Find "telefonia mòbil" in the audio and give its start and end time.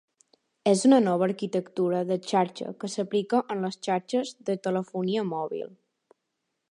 4.69-5.71